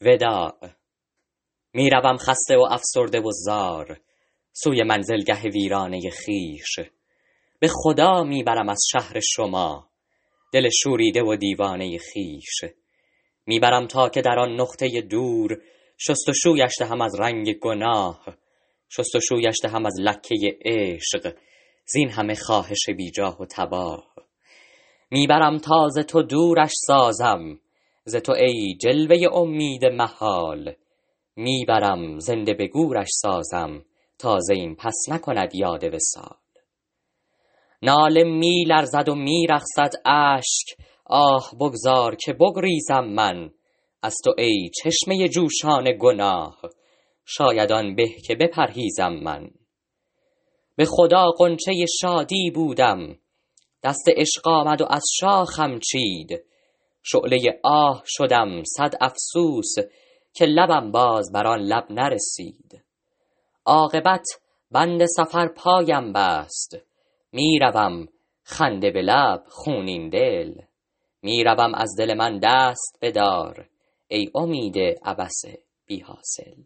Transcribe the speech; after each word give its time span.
وداع 0.00 0.54
می‌روم 1.72 2.16
خسته 2.16 2.56
و 2.56 2.66
افسرده 2.70 3.20
و 3.20 3.30
زار 3.30 4.00
سوی 4.52 4.82
منزلگه 4.82 5.42
ویرانه 5.42 6.00
خویش. 6.24 6.80
به 7.60 7.68
خدا 7.70 8.24
می‌برم 8.24 8.68
از 8.68 8.80
شهر 8.92 9.20
شما 9.20 9.88
دل 10.52 10.68
شوریده 10.82 11.22
و 11.22 11.36
دیوانه 11.36 11.98
خویش. 12.12 12.72
می‌برم 13.46 13.86
تا 13.86 14.08
که 14.08 14.22
در 14.22 14.38
آن 14.38 14.60
نقطه 14.60 15.00
دور 15.00 15.62
شست 15.98 16.28
و 16.28 16.32
شویش 16.32 16.72
دهم 16.80 17.00
از 17.00 17.20
رنگ 17.20 17.52
گناه 17.52 18.24
شست 18.88 19.14
و 19.14 19.20
شویش 19.20 19.56
دهم 19.62 19.86
از 19.86 19.94
لکه 20.00 20.58
عشق. 20.64 21.36
زین 21.86 22.10
همه 22.10 22.34
خواهش 22.34 22.90
بیجاه 22.96 23.42
و 23.42 23.46
تباه. 23.46 24.14
می‌برم 25.10 25.58
تا 25.58 25.88
ز 25.88 25.98
تو 25.98 26.22
دورش 26.22 26.72
سازم 26.74 27.60
ز 28.08 28.16
تو 28.16 28.32
ای 28.32 28.76
جلوه 28.80 29.18
امید 29.32 29.84
محال. 29.84 30.74
می‌برم 31.36 32.18
زنده 32.18 32.54
به 32.54 32.66
گورش 32.66 33.08
سازم 33.10 33.84
تا 34.18 34.40
ز 34.40 34.50
این 34.50 34.76
پس 34.76 34.94
نکند 35.08 35.54
یاد 35.54 35.84
وصال. 35.84 36.36
ناله 37.82 38.24
میلرزد 38.24 39.08
و 39.08 39.14
میرقصد 39.14 39.92
اشک 40.06 40.76
آه 41.04 41.52
بگذار 41.60 42.16
که 42.16 42.32
بگریزم 42.32 43.04
من. 43.04 43.50
از 44.02 44.14
تو 44.24 44.34
ای 44.38 44.70
چشمه 44.82 45.28
جوشان 45.28 45.84
گناه 46.00 46.60
شاید 47.24 47.72
آن 47.72 47.94
به 47.94 48.08
که 48.26 48.34
بپرهیزم 48.34 49.12
من. 49.12 49.50
به 50.76 50.84
خدا 50.84 51.30
غنچه 51.38 51.72
شادی 52.00 52.50
بودم 52.54 53.18
دست 53.82 54.08
عشق 54.16 54.48
آمد 54.48 54.80
و 54.80 54.86
از 54.90 55.02
شاخم 55.20 55.78
چید. 55.78 56.47
شعله 57.12 57.60
آه 57.64 58.02
شدم 58.06 58.62
صد 58.64 58.94
افسوس 59.00 59.74
که 60.32 60.44
لبم 60.44 60.90
باز 60.90 61.32
بر 61.32 61.46
آن 61.46 61.60
لب 61.60 61.84
نرسید. 61.90 62.82
عاقبت 63.66 64.26
بند 64.70 65.04
سفر 65.06 65.48
پایم 65.48 66.12
بست. 66.12 66.76
می‌روم 67.32 68.08
خنده 68.42 68.90
به 68.90 69.02
لب 69.02 69.44
خونین 69.48 70.08
دل. 70.08 70.54
می‌روم 71.22 71.74
از 71.74 71.94
دل 71.98 72.14
من 72.14 72.40
دست 72.42 72.98
بدار 73.02 73.68
ای 74.08 74.30
امید 74.34 74.78
عبث 75.04 75.44
بی 75.86 76.00
حاصل 76.00 76.62